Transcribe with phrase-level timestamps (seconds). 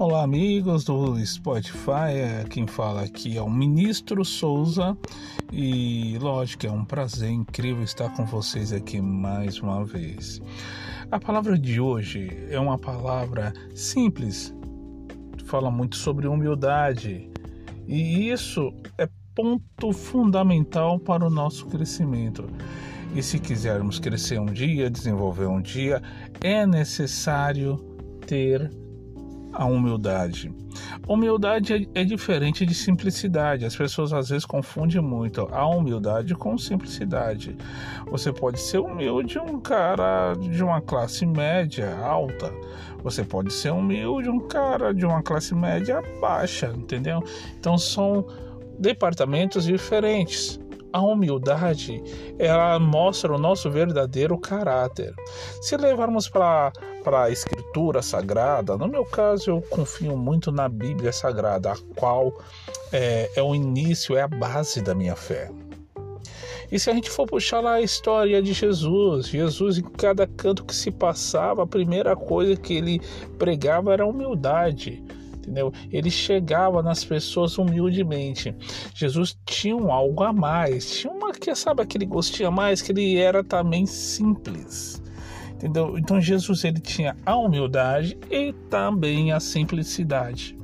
[0.00, 2.14] Olá, amigos do Spotify.
[2.14, 4.96] É, quem fala aqui é o Ministro Souza
[5.52, 10.40] e, lógico, é um prazer incrível estar com vocês aqui mais uma vez.
[11.10, 14.54] A palavra de hoje é uma palavra simples,
[15.44, 17.28] fala muito sobre humildade
[17.86, 22.48] e isso é ponto fundamental para o nosso crescimento.
[23.14, 26.02] E se quisermos crescer um dia, desenvolver um dia,
[26.40, 27.76] é necessário
[28.26, 28.70] ter
[29.60, 30.50] a humildade.
[31.06, 33.66] Humildade é, é, diferente de simplicidade.
[33.66, 37.54] As pessoas às vezes confundem muito a humildade com simplicidade.
[38.10, 42.50] Você pode ser humilde um cara de uma classe média alta.
[43.04, 47.22] Você pode ser humilde um cara de uma classe média baixa, entendeu?
[47.58, 48.26] Então são
[48.78, 50.58] departamentos diferentes.
[50.90, 52.02] A humildade,
[52.38, 55.14] ela mostra o nosso verdadeiro caráter.
[55.60, 56.72] Se levarmos para
[57.04, 62.32] a escritura sagrada, no meu caso eu confio muito na Bíblia Sagrada, a qual
[62.92, 65.50] é, é o início, é a base da minha fé.
[66.70, 70.64] E se a gente for puxar lá a história de Jesus, Jesus em cada canto
[70.64, 73.00] que se passava, a primeira coisa que ele
[73.38, 75.02] pregava era a humildade
[75.40, 75.72] entendeu?
[75.90, 78.54] Ele chegava nas pessoas humildemente.
[78.94, 82.92] Jesus tinha um algo a mais, tinha uma que sabe aquele gostinho a mais que
[82.92, 84.99] ele era também simples.
[85.60, 85.98] Entendeu?
[85.98, 90.56] Então Jesus ele tinha a humildade e também a simplicidade.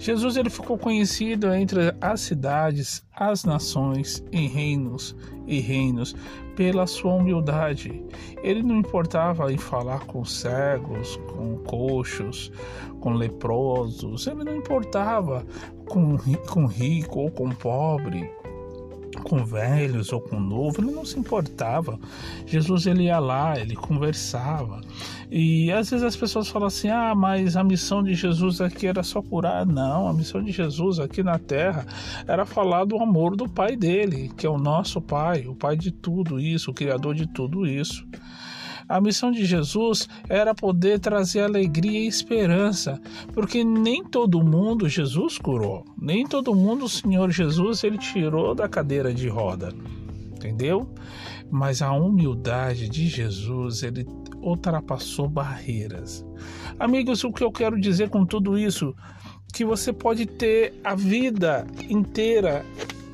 [0.00, 5.14] Jesus ele ficou conhecido entre as cidades, as nações e reinos
[5.46, 6.14] e reinos
[6.56, 8.04] pela sua humildade.
[8.42, 12.50] Ele não importava em falar com cegos, com coxos,
[13.00, 15.46] com leprosos, ele não importava
[15.88, 18.28] com, com rico ou com pobre
[19.22, 21.98] com velhos ou com novo, ele não se importava.
[22.46, 24.80] Jesus ele ia lá, ele conversava.
[25.30, 29.02] E às vezes as pessoas falam assim: "Ah, mas a missão de Jesus aqui era
[29.02, 29.66] só curar".
[29.66, 31.86] Não, a missão de Jesus aqui na terra
[32.26, 35.90] era falar do amor do Pai dele, que é o nosso Pai, o Pai de
[35.90, 38.06] tudo isso, o criador de tudo isso.
[38.88, 43.00] A missão de Jesus era poder trazer alegria e esperança,
[43.32, 48.68] porque nem todo mundo Jesus curou, nem todo mundo o Senhor Jesus ele tirou da
[48.68, 49.70] cadeira de roda,
[50.32, 50.88] entendeu?
[51.50, 54.06] Mas a humildade de Jesus ele
[54.40, 56.24] ultrapassou barreiras.
[56.78, 58.94] Amigos, o que eu quero dizer com tudo isso?
[59.52, 62.64] Que você pode ter a vida inteira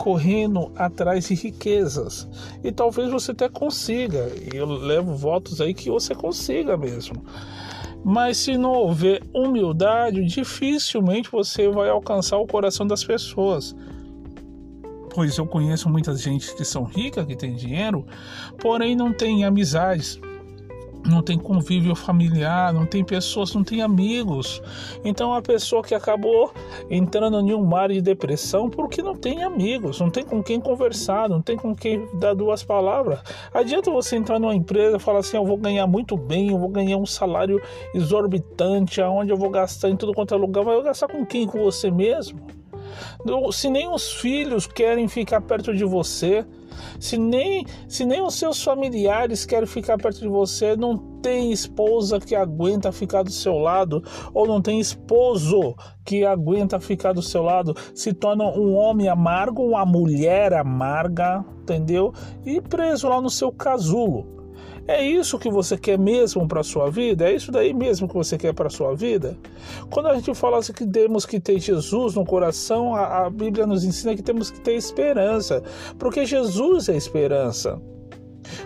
[0.03, 2.29] correndo atrás de riquezas.
[2.65, 4.33] E talvez você até consiga.
[4.53, 7.25] E eu levo votos aí que você consiga mesmo.
[8.05, 13.77] Mas se não houver humildade, dificilmente você vai alcançar o coração das pessoas.
[15.15, 18.05] Pois eu conheço muita gente que são ricas, que tem dinheiro,
[18.59, 20.21] porém não tem amizades
[21.07, 24.63] não tem convívio familiar, não tem pessoas, não tem amigos.
[25.05, 26.53] Então a pessoa que acabou
[26.91, 31.29] entrando em um mar de depressão porque não tem amigos, não tem com quem conversar,
[31.29, 33.21] não tem com quem dar duas palavras.
[33.53, 36.69] Adianta você entrar numa empresa e falar assim: eu vou ganhar muito bem, eu vou
[36.69, 37.61] ganhar um salário
[37.95, 41.47] exorbitante, aonde eu vou gastar em tudo quanto é lugar, vai gastar com quem?
[41.47, 42.41] Com você mesmo?
[43.53, 46.45] Se nem os filhos querem ficar perto de você,
[46.99, 52.19] se nem, se nem os seus familiares querem ficar perto de você, não tem esposa
[52.19, 54.03] que aguenta ficar do seu lado,
[54.35, 55.75] ou não tem esposo
[56.05, 62.13] que aguenta ficar do seu lado, se torna um homem amargo, uma mulher amarga, entendeu?
[62.45, 64.42] E preso lá no seu casulo.
[64.87, 67.31] É isso que você quer mesmo para sua vida?
[67.31, 69.39] É isso daí mesmo que você quer para sua vida?
[69.91, 73.65] Quando a gente fala assim que temos que ter Jesus no coração, a, a Bíblia
[73.65, 75.63] nos ensina que temos que ter esperança,
[75.99, 77.81] porque Jesus é esperança.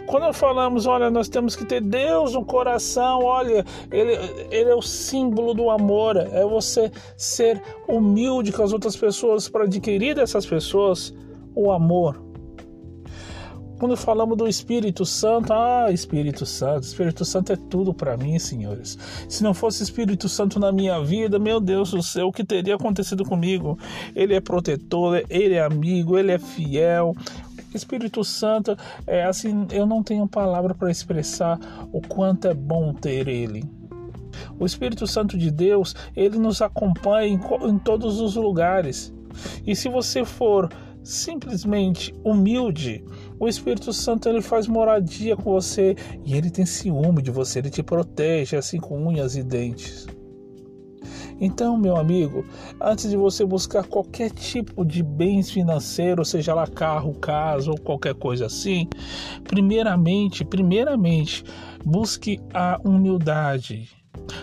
[0.07, 4.19] Quando falamos, olha, nós temos que ter Deus no coração, olha, ele,
[4.51, 9.65] ele é o símbolo do amor, é você ser humilde com as outras pessoas para
[9.65, 11.15] adquirir dessas pessoas
[11.55, 12.26] o amor.
[13.79, 18.99] Quando falamos do Espírito Santo, ah, Espírito Santo, Espírito Santo é tudo para mim, senhores.
[19.29, 22.75] Se não fosse Espírito Santo na minha vida, meu Deus do céu, o que teria
[22.75, 23.79] acontecido comigo?
[24.15, 27.15] Ele é protetor, ele é amigo, ele é fiel.
[27.75, 28.75] Espírito Santo,
[29.07, 31.61] é assim, eu não tenho palavra para expressar
[31.93, 33.63] o quanto é bom ter ele.
[34.59, 39.13] O Espírito Santo de Deus, ele nos acompanha em, em todos os lugares.
[39.67, 40.71] E se você for
[41.07, 43.05] simplesmente humilde,
[43.39, 45.95] o Espírito Santo ele faz moradia com você
[46.25, 50.07] e ele tem ciúme de você, ele te protege assim com unhas e dentes.
[51.39, 52.45] Então, meu amigo,
[52.81, 58.15] antes de você buscar qualquer tipo de bens financeiros, seja lá carro, casa ou qualquer
[58.15, 58.89] coisa assim,
[59.45, 61.45] primeiramente, primeiramente,
[61.85, 63.89] busque a humildade.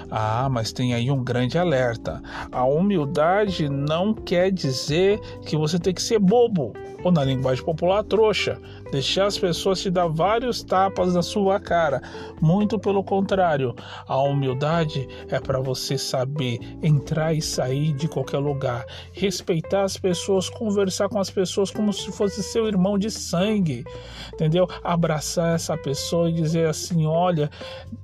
[0.09, 2.21] Ah, mas tem aí um grande alerta.
[2.51, 6.73] A humildade não quer dizer que você tem que ser bobo,
[7.03, 8.59] ou na linguagem popular, trouxa.
[8.93, 11.99] Deixar as pessoas te dar vários tapas na sua cara.
[12.39, 13.75] Muito pelo contrário,
[14.07, 20.47] a humildade é para você saber entrar e sair de qualquer lugar, respeitar as pessoas,
[20.47, 23.83] conversar com as pessoas como se fosse seu irmão de sangue,
[24.31, 24.67] entendeu?
[24.83, 27.49] Abraçar essa pessoa e dizer assim: olha,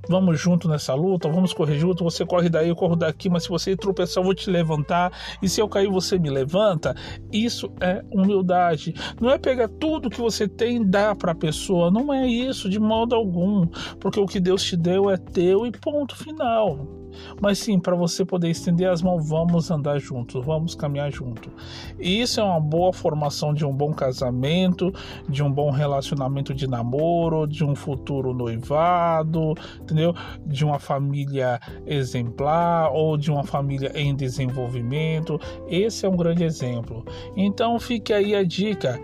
[0.10, 2.04] vamos junto nessa luta, vamos correr junto.
[2.04, 5.14] Você corre daí, eu corro daqui, mas se você tropeçar, eu vou te levantar.
[5.40, 6.96] E se eu cair, você me levanta.
[7.32, 8.96] Isso é humildade.
[9.22, 11.92] Não é pegar tudo que você tem dar para a pessoa.
[11.92, 13.68] Não é isso de modo algum,
[14.00, 17.00] porque o que Deus te deu é teu e ponto final.
[17.42, 21.52] Mas sim, para você poder estender as mãos, vamos andar juntos, vamos caminhar junto.
[22.00, 24.94] E isso é uma boa formação de um bom casamento,
[25.28, 30.14] de um bom relacionamento de namoro, de um futuro noivado, entendeu?
[30.46, 35.40] De uma família exemplar ou de uma família em desenvolvimento.
[35.68, 37.06] Esse é um grande exemplo.
[37.36, 39.00] Então fique aí a dica.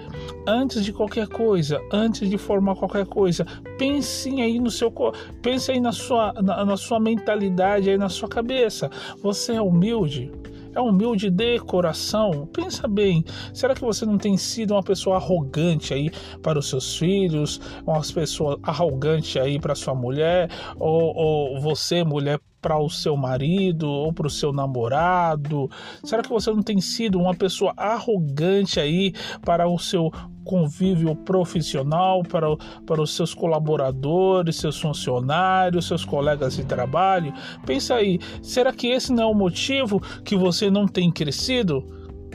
[0.47, 3.45] Antes de qualquer coisa, antes de formar qualquer coisa,
[3.77, 4.93] pense aí no seu,
[5.41, 8.89] pense aí na sua, na, na sua mentalidade aí na sua cabeça.
[9.21, 10.31] Você é humilde?
[10.75, 12.49] É humilde de coração?
[12.51, 13.23] Pensa bem,
[13.53, 16.11] será que você não tem sido uma pessoa arrogante aí
[16.43, 22.41] para os seus filhos, uma pessoa arrogante aí para sua mulher, ou, ou você, mulher,
[22.61, 25.69] para o seu marido ou para o seu namorado?
[26.03, 29.13] Será que você não tem sido uma pessoa arrogante aí
[29.45, 30.11] para o seu
[30.45, 32.47] convívio profissional, para,
[32.85, 37.33] para os seus colaboradores, seus funcionários, seus colegas de trabalho?
[37.65, 41.83] Pensa aí, será que esse não é o motivo que você não tem crescido?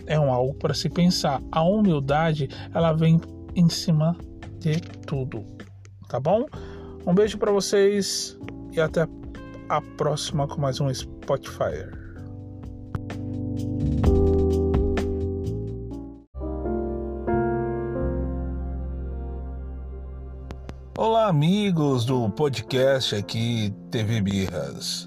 [0.07, 1.41] É um algo para se pensar.
[1.53, 3.21] A humildade, ela vem
[3.55, 4.17] em cima
[4.59, 5.45] de tudo,
[6.09, 6.45] tá bom?
[7.07, 8.39] Um beijo para vocês
[8.73, 9.07] e até
[9.69, 12.10] a próxima com mais um Spotify.
[21.31, 25.06] Amigos do podcast aqui TV Birras.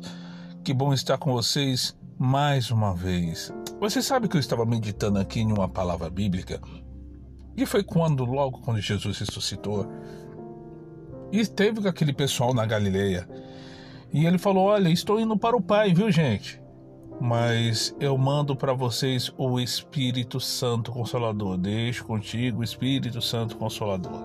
[0.63, 3.53] Que bom estar com vocês mais uma vez.
[3.81, 6.61] Você sabe que eu estava meditando aqui em uma palavra bíblica
[7.57, 9.85] e foi quando, logo quando Jesus ressuscitou,
[11.29, 13.27] e esteve com aquele pessoal na Galileia
[14.13, 16.57] e ele falou: Olha, estou indo para o Pai, viu, gente?
[17.19, 21.57] Mas eu mando para vocês o Espírito Santo Consolador.
[21.57, 24.23] Deixo contigo o Espírito Santo Consolador.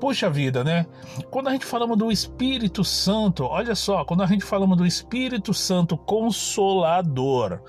[0.00, 0.86] Poxa vida, né?
[1.30, 5.54] Quando a gente falamos do Espírito Santo, olha só, quando a gente falamos do Espírito
[5.54, 7.60] Santo Consolador,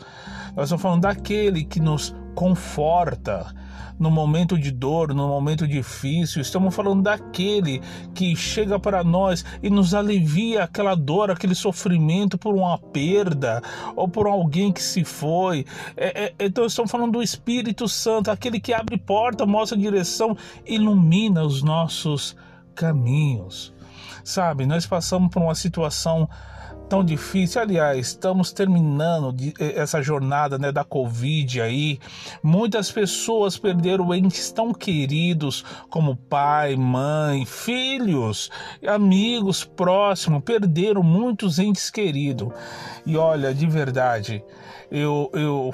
[0.56, 3.54] nós estamos falando daquele que nos conforta,
[4.00, 6.42] no momento de dor, no momento difícil.
[6.42, 7.81] Estamos falando daquele
[8.13, 13.62] que chega para nós e nos alivia aquela dor, aquele sofrimento por uma perda
[13.95, 15.66] ou por alguém que se foi.
[15.95, 21.44] É, é, então estamos falando do Espírito Santo, aquele que abre porta, mostra direção, ilumina
[21.44, 22.36] os nossos
[22.74, 23.74] caminhos.
[24.24, 26.28] Sabe, nós passamos por uma situação
[26.90, 27.62] tão difícil.
[27.62, 32.00] Aliás, estamos terminando de, eh, essa jornada né, da Covid aí.
[32.42, 38.50] Muitas pessoas perderam entes tão queridos como pai, mãe, filhos,
[38.88, 42.50] amigos próximos, perderam muitos entes queridos.
[43.06, 44.44] E olha, de verdade,
[44.92, 45.74] eu, eu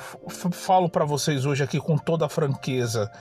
[0.51, 3.11] falo para vocês hoje aqui com toda a franqueza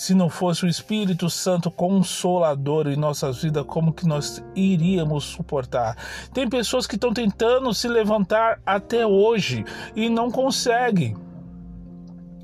[0.00, 5.94] se não fosse o Espírito Santo consolador em nossas vidas, como que nós iríamos suportar?
[6.32, 9.62] Tem pessoas que estão tentando se levantar até hoje
[9.94, 11.14] e não conseguem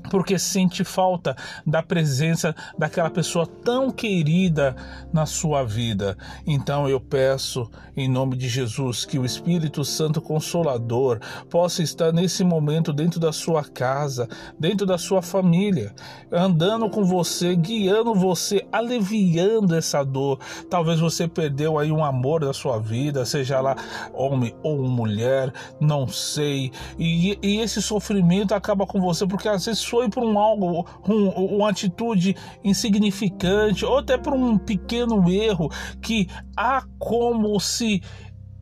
[0.09, 1.35] porque sente falta
[1.65, 4.75] da presença daquela pessoa tão querida
[5.11, 6.17] na sua vida.
[6.45, 12.43] Então eu peço, em nome de Jesus, que o Espírito Santo Consolador possa estar nesse
[12.43, 14.27] momento dentro da sua casa,
[14.59, 15.93] dentro da sua família,
[16.31, 20.39] andando com você, guiando você, aliviando essa dor.
[20.69, 23.75] Talvez você perdeu aí um amor da sua vida, seja lá
[24.13, 26.71] homem ou mulher, não sei.
[26.97, 31.29] E, e esse sofrimento acaba com você porque às vezes foi por um algo, um,
[31.29, 38.03] uma atitude insignificante, ou até por um pequeno erro que há como se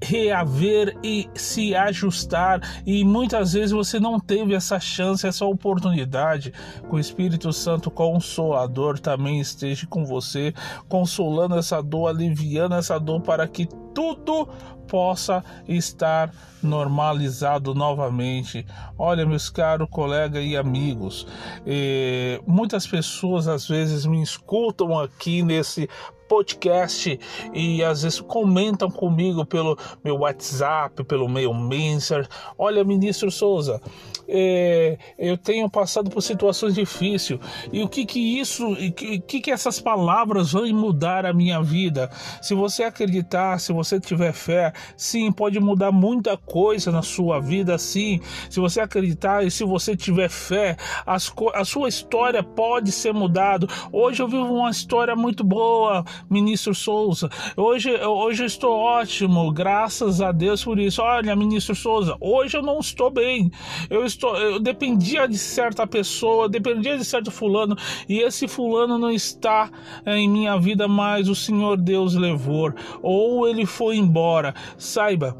[0.02, 6.54] reaver e se ajustar e muitas vezes você não teve essa chance, essa oportunidade.
[6.88, 10.54] Que o Espírito Santo Consolador também esteja com você,
[10.88, 14.48] consolando essa dor, aliviando essa dor para que tudo
[14.88, 18.66] possa estar normalizado novamente.
[18.98, 21.28] Olha, meus caros colegas e amigos,
[21.66, 25.90] eh, muitas pessoas às vezes me escutam aqui nesse
[26.28, 27.20] podcast
[27.54, 32.28] e às vezes comentam comigo pelo meu WhatsApp, pelo meu Messenger.
[32.58, 33.82] Olha, ministro Souza,
[34.28, 37.40] é, eu tenho passado por situações difíceis
[37.72, 38.92] e o que que isso, o
[39.22, 42.10] que, que essas palavras vão mudar a minha vida?
[42.42, 47.78] Se você acreditar, se você tiver fé, sim, pode mudar muita coisa na sua vida,
[47.78, 48.20] sim.
[48.50, 53.68] Se você acreditar e se você tiver fé, as, a sua história pode ser mudada.
[53.92, 57.30] Hoje eu vivo uma história muito boa, ministro Souza.
[57.56, 61.02] Hoje, hoje eu estou ótimo, graças a Deus por isso.
[61.02, 63.52] Olha, ministro Souza, hoje eu não estou bem.
[63.90, 67.76] Eu estou, eu dependia de certa pessoa, dependia de certo fulano,
[68.08, 69.70] e esse fulano não está
[70.06, 71.30] é, em minha vida mais.
[71.30, 74.54] O Senhor Deus levou, ou ele foi embora.
[74.78, 75.36] Saiba,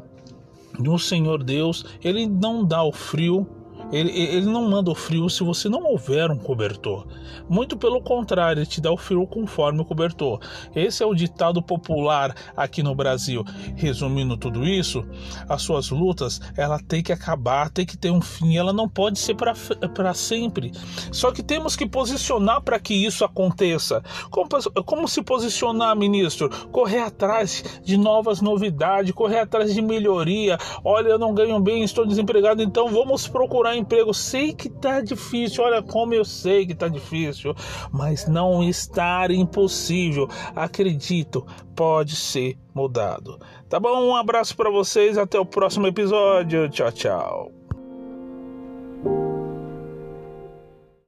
[0.78, 3.55] o Senhor Deus, ele não dá o frio
[3.92, 7.06] ele, ele não manda o frio se você não houver um cobertor.
[7.48, 10.40] Muito pelo contrário, ele te dá o frio conforme o cobertor.
[10.74, 13.44] Esse é o ditado popular aqui no Brasil.
[13.76, 15.04] Resumindo tudo isso,
[15.48, 19.18] as suas lutas, ela tem que acabar, tem que ter um fim, ela não pode
[19.18, 20.72] ser para sempre.
[21.12, 24.02] Só que temos que posicionar para que isso aconteça.
[24.30, 24.48] Como,
[24.84, 26.50] como se posicionar, ministro?
[26.70, 30.58] Correr atrás de novas novidades, correr atrás de melhoria.
[30.84, 34.12] Olha, eu não ganho bem, estou desempregado, então vamos procurar emprego.
[34.12, 37.54] Sei que tá difícil, olha como eu sei que tá difícil,
[37.92, 40.28] mas não está impossível.
[40.54, 43.38] Acredito, pode ser mudado.
[43.68, 44.08] Tá bom?
[44.08, 46.68] Um abraço para vocês, até o próximo episódio.
[46.68, 47.55] Tchau, tchau.